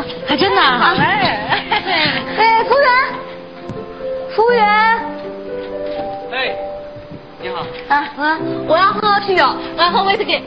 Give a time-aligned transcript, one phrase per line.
[0.00, 0.60] 了，还真的。
[0.60, 1.00] 好嘞。
[2.38, 2.88] 哎，服务员，
[4.34, 4.64] 服务员。
[6.32, 6.54] 哎，
[7.40, 7.66] 你好。
[7.88, 9.44] 啊，我要喝啤酒，
[9.76, 10.42] 我要喝威士忌。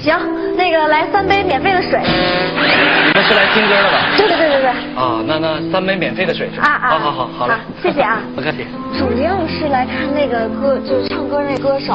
[0.00, 0.16] 行，
[0.56, 1.98] 那个来三杯免费的水。
[2.00, 3.98] 你们是来听歌的吧？
[4.16, 4.70] 对对对对对。
[4.94, 6.68] 啊，那那三杯免费的水是吧？
[6.68, 8.66] 啊啊，好好好，好嘞，谢谢啊，不客气。
[8.96, 11.94] 主要是来看那个歌，就是唱歌那歌手，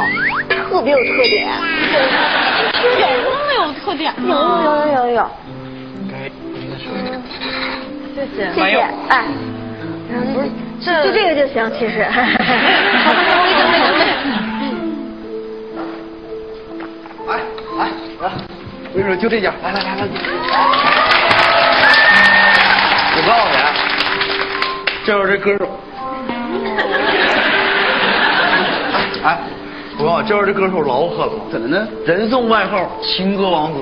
[0.69, 1.47] 特别有特点。
[2.81, 5.29] 有那么有特点有有有有有有。
[8.15, 8.37] 谢谢。
[8.53, 8.79] 谢谢。
[9.09, 9.13] 哎，
[10.33, 10.45] 不是，
[10.81, 11.95] 就就这个就行，其实。
[17.27, 17.31] 来
[17.77, 17.81] 来
[18.21, 18.31] 来，
[18.91, 20.01] 我跟你说，就这家，来来来来。
[23.13, 23.55] 我告诉你，
[25.05, 25.61] 这就是这歌手。
[29.23, 29.25] 哎，
[29.97, 31.33] 我告诉你，这就是这歌手老狠了。
[31.51, 31.87] 怎么呢？
[32.05, 33.79] 人送外号“情歌王子”。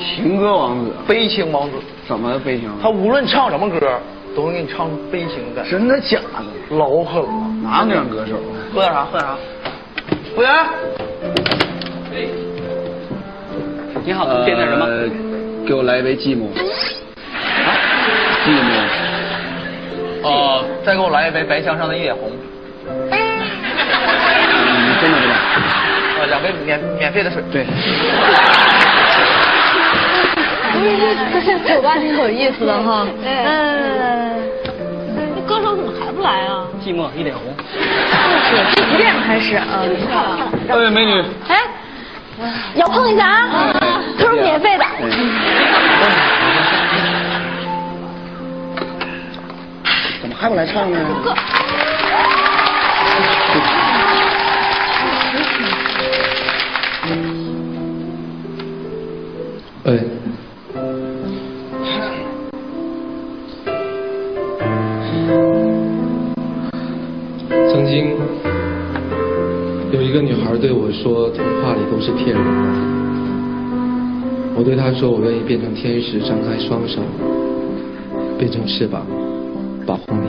[0.00, 1.76] 情歌王子，悲情王子。
[2.08, 2.68] 怎么悲情？
[2.82, 4.00] 他无论唱什么歌，
[4.34, 5.62] 都能给你唱出悲情的。
[5.70, 6.76] 真的假的？
[6.76, 7.28] 老狠了。
[7.62, 8.36] 哪样歌手？
[8.74, 9.04] 喝点啥？
[9.04, 9.36] 喝点啥？
[10.34, 10.50] 服务员。
[14.02, 14.86] 你好，点点什么？
[15.66, 16.46] 给我来一杯寂寞。
[17.66, 17.70] 啊？
[18.44, 18.70] 寂寞。
[20.22, 22.32] 哦，再给我来一杯白墙上的一脸红。
[22.88, 23.12] 嗯，
[25.00, 25.34] 真的吗？
[26.18, 27.42] 啊，两杯免免费的水。
[27.52, 27.66] 对。
[31.32, 33.06] 这这酒吧挺有意思的哈。
[33.24, 33.26] 嗯。
[35.36, 36.64] 那歌手怎么还不来啊？
[36.84, 37.44] 寂寞一脸红。
[38.50, 39.64] 就是几点开始啊？
[40.68, 41.22] 哎，美女。
[41.48, 41.56] 哎。
[42.74, 43.72] 要碰一下啊！
[44.18, 44.84] 都是免费的。
[50.22, 50.98] 怎么还不来唱呢？
[59.84, 59.98] 哎。
[70.10, 72.50] 一个女孩对我说：“童话里都是骗人的。”
[74.58, 77.00] 我对她说：“我愿意变成天使，张开双手，
[78.36, 79.06] 变成翅膀，
[79.86, 80.26] 保护你，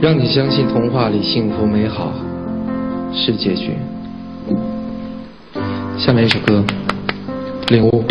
[0.00, 2.12] 让你相信童话里幸福美好
[3.14, 3.76] 是结局。”
[5.96, 6.64] 下面一首歌，
[7.72, 8.04] 《领悟》。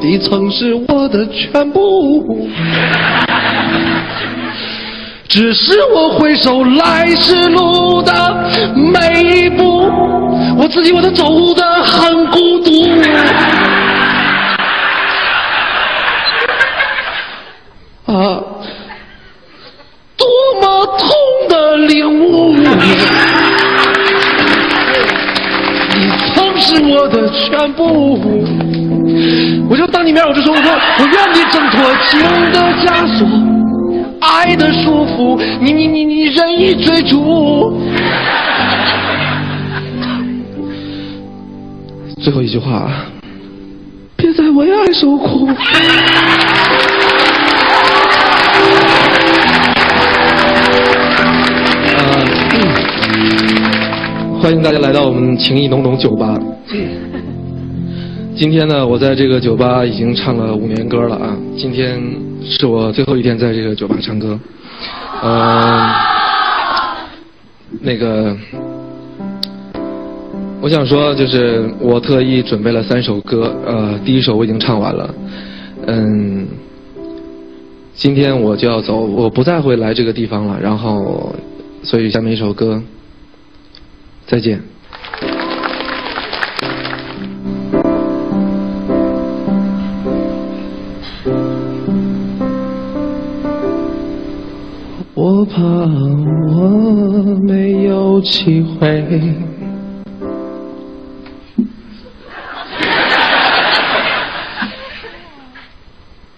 [0.00, 2.38] 你曾是我的全部。
[5.28, 8.12] 只是我回首来时路的
[8.74, 9.88] 每一步，
[10.58, 12.70] 我自己我都走得很孤独。
[27.72, 28.18] 不，
[29.68, 32.20] 我就当你面，我就说，我说，我愿你挣脱情
[32.52, 33.26] 的枷锁，
[34.20, 37.80] 爱的束缚，你你你你任意追逐。
[42.20, 43.06] 最后一句话啊，
[44.16, 45.48] 别再为爱受苦。
[54.40, 56.36] 欢迎大家来到我们情意浓浓酒吧。
[58.34, 61.36] 今天呢，我在这个酒吧已经唱了五年歌了啊！
[61.56, 62.02] 今天
[62.42, 64.38] 是我最后一天在这个酒吧唱歌。
[65.22, 65.92] 呃，
[67.80, 68.34] 那个，
[70.60, 75.14] 我想说，就是我特意准备了三首歌，呃，第一首我已经唱完了。
[75.86, 76.48] 嗯，
[77.94, 80.58] 今天我就要走，我不再会来这个地方了。
[80.60, 81.34] 然后，
[81.82, 82.82] 所以下面一首歌。
[84.26, 84.71] 再见。
[95.84, 99.02] 我没有机会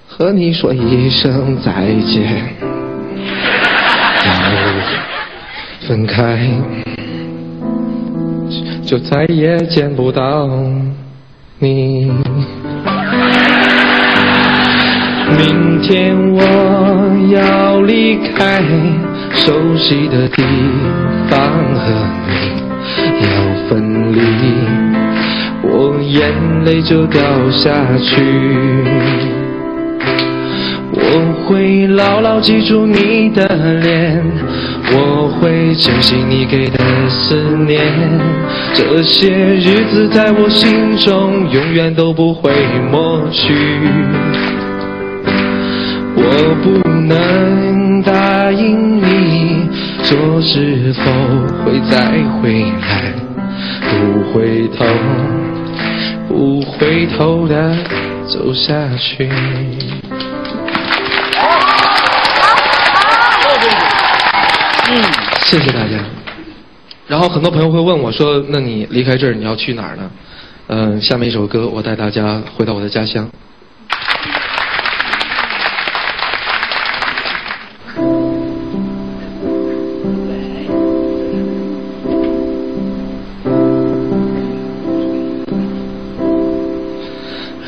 [0.06, 2.55] 和你说一声再见，
[5.87, 6.38] 分开。
[8.82, 10.49] 就再也见不到
[11.58, 12.12] 你。
[15.37, 16.43] 明天我
[17.35, 18.62] 要离开
[19.37, 20.43] 熟悉的地
[21.29, 21.39] 方，
[21.75, 21.83] 和
[22.97, 23.37] 你要
[23.69, 23.73] 分
[24.13, 24.19] 离，
[25.63, 26.33] 我眼
[26.65, 27.21] 泪就掉
[27.51, 28.23] 下去。
[30.93, 31.35] 我。
[31.47, 33.47] 会牢牢记住你的
[33.83, 34.25] 脸，
[34.93, 36.79] 我会珍惜你给的
[37.11, 37.35] 思
[37.67, 37.83] 念。
[38.73, 42.51] 这些日子在我心中永远都不会
[42.91, 43.53] 抹去。
[46.17, 46.23] 我
[46.63, 49.04] 不能答应你，
[50.16, 51.02] 说是否
[51.64, 51.99] 会再
[52.38, 53.12] 回来，
[53.90, 54.84] 不回头，
[56.28, 57.75] 不回头的
[58.25, 59.28] 走下去。
[64.87, 65.02] 嗯，
[65.46, 65.99] 谢谢大家。
[67.08, 70.08] 然后很多朋友会问我说：“那你离开这儿你要去哪儿呢？”
[70.69, 73.28] 嗯，下面一首歌，我带大家回到我的家乡。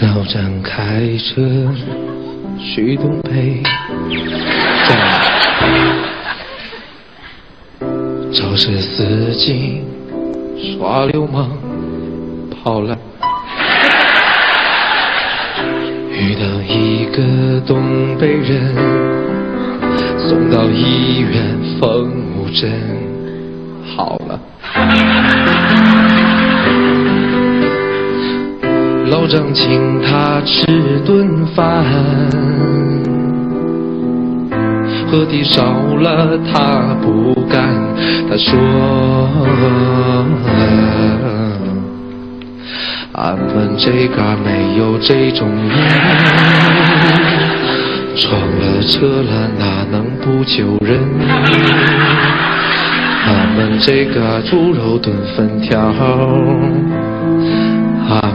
[0.02, 1.40] 老张开车
[2.58, 3.62] 去东北，
[8.30, 9.82] 潮湿四季
[10.78, 11.50] 耍流氓
[12.50, 12.98] 跑了，
[16.12, 18.74] 遇到一个东北人，
[20.28, 22.70] 送到医院缝五针，
[23.96, 25.95] 好了。
[29.10, 30.66] 老张请他吃
[31.04, 31.84] 顿饭，
[35.08, 35.62] 喝的少
[35.96, 37.62] 了他不干，
[38.28, 38.58] 他说
[43.12, 45.78] 俺们这嘎没有这种人，
[48.16, 51.00] 撞了车了哪能不救人？
[53.26, 55.94] 俺们这个猪肉炖粉条。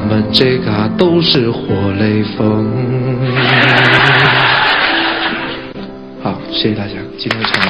[0.02, 2.68] 俺们这嘎都是活雷锋。
[6.24, 7.70] 好，谢谢大家，今天唱的。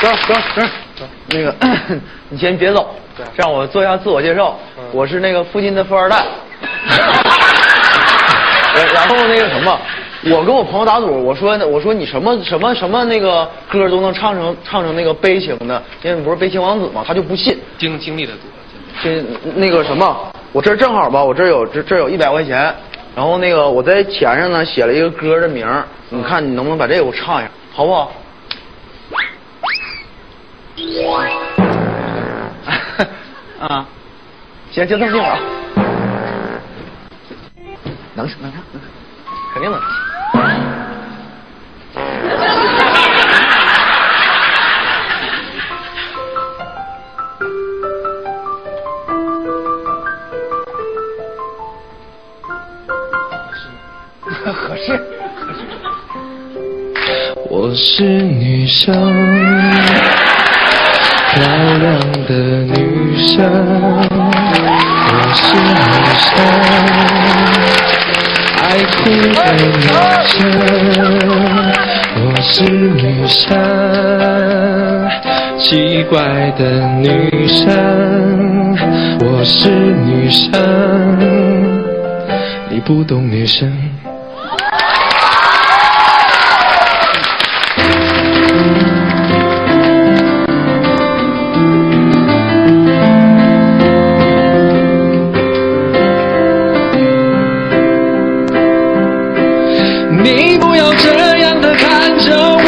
[0.00, 0.68] 哥哥哥，
[1.30, 1.52] 那个
[2.30, 2.94] 你先别走，
[3.34, 4.56] 让我做一下自我介绍。
[4.92, 6.24] 我是那个附近的富二代。
[8.94, 9.76] 然后那个什么，
[10.30, 17.58] 我跟我朋友打赌，我说我说你什么什么什么那个歌都能唱成唱成那个悲情的，因为你不是悲情王子嘛，他就不信。
[17.78, 18.40] 经经历的多。
[19.02, 19.22] 这
[19.56, 20.16] 那个什么，
[20.52, 22.74] 我这正好吧，我这有这这有一百块钱，
[23.14, 25.66] 然后那个我在钱上呢写了一个歌的名，
[26.08, 28.12] 你看你能不能把这个给我唱一下，好不好？
[33.68, 33.86] 啊，
[34.70, 35.38] 行，就这么定了啊。
[38.14, 38.62] 能能唱，
[39.52, 39.80] 肯定能
[54.52, 55.62] 合适，合适。
[57.48, 58.94] 我是女生，
[61.32, 63.42] 漂亮的女生。
[65.06, 65.84] 我是女
[66.20, 66.34] 生，
[68.62, 68.94] 爱哭
[69.34, 69.82] 的女
[70.26, 70.32] 生。
[72.16, 73.48] 我是女生，
[75.58, 76.62] 奇怪的
[76.98, 77.62] 女生。
[79.20, 80.52] 我是女生，
[82.70, 83.72] 你不懂女生。
[100.24, 102.64] 你不要这样的看着我，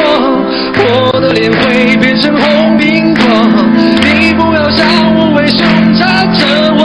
[0.77, 3.25] 我的脸会变成红苹果。
[4.03, 4.87] 你不要像
[5.17, 6.45] 无尾熊缠着
[6.79, 6.83] 我，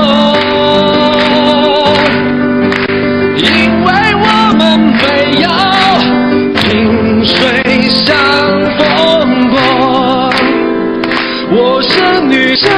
[3.36, 4.26] 因为我
[4.58, 5.04] 们没
[5.42, 5.50] 有
[6.62, 7.36] 萍水
[7.90, 8.16] 相
[8.78, 9.60] 逢过。
[11.52, 12.72] 我是女生，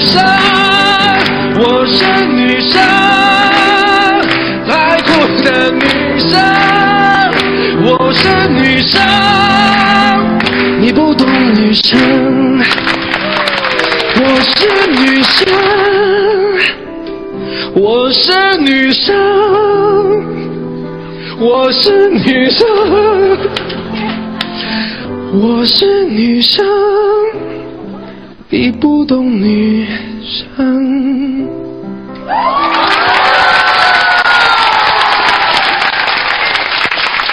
[0.00, 0.22] 生，
[1.58, 2.80] 我是女生。
[4.68, 5.08] 爱哭
[5.42, 5.84] 的女
[6.18, 6.38] 生，
[7.84, 9.00] 我是女生。
[10.80, 12.58] 你不懂女生，
[14.16, 15.46] 我是女生，
[17.74, 19.14] 我是女生，
[21.38, 22.66] 我是女生，
[25.32, 26.64] 我是女生。
[28.52, 29.86] 你不懂女
[30.24, 31.48] 生。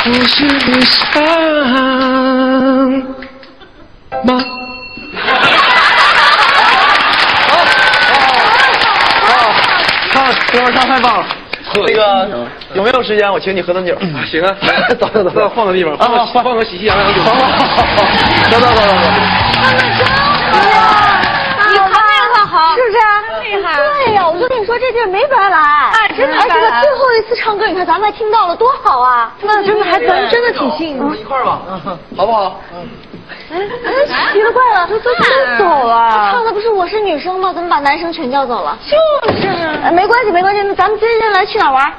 [0.05, 1.19] 我是女生
[4.25, 4.39] 吗
[9.25, 11.25] 好好好唱歌唱太棒了。
[11.73, 13.33] 那个有没有时间？
[13.33, 13.97] 我请你喝顿酒。
[14.29, 14.55] 行啊。
[14.61, 15.49] 来走走走。
[15.49, 17.39] 换个地方换个换个喜气洋洋的酒走走
[18.51, 18.81] 走走走
[22.77, 23.49] 是不是？
[23.49, 23.75] 厉害。
[23.75, 25.57] 对呀，我就跟你说，这地儿没白来。
[25.57, 26.35] 哎，真的。
[26.37, 29.33] 而且他最后一次唱歌，你看咱们还听到了，多好啊！
[29.41, 31.19] 那真的还咱们真的挺幸运。
[31.19, 31.61] 一块儿吧，
[32.15, 32.61] 好不好？
[33.51, 36.29] 哎哎，奇了怪了，都都都走了。
[36.31, 37.51] 唱的不是我是女生吗？
[37.53, 38.77] 怎么把男生全叫走了？
[38.85, 39.47] 就是。
[39.83, 41.93] 哎，没关系没关系，那咱们接下来去哪玩？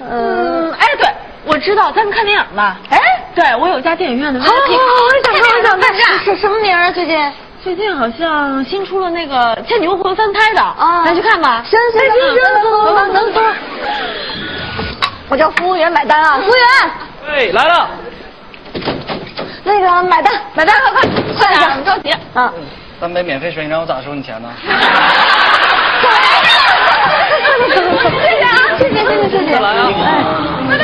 [0.00, 1.08] 嗯，哎，对，
[1.46, 2.76] 我知道，咱们看电影吧。
[2.90, 2.98] 哎，
[3.34, 4.40] 对我有家电影院的。
[4.40, 6.18] 好，好，好，我也想看，我也想看。
[6.24, 6.90] 是什么名啊？
[6.90, 7.32] 最近？
[7.62, 11.62] 最近好像新出了那个《倩女幽魂》翻拍的啊，咱去看吧。
[11.64, 12.42] 行行行行，
[12.84, 13.40] 走走走走。
[15.28, 16.64] 我叫服务员买单啊，服务员。
[17.28, 17.88] 哎，来了。
[19.62, 21.02] 那个买单，买单，快快
[21.38, 22.52] 快点，着急啊！
[23.00, 24.48] 三杯免费水，你让我咋收你钱呢？
[27.62, 29.58] 谢谢啊，谢谢谢谢谢谢。
[29.60, 29.88] 来啊！
[30.68, 30.74] 哎，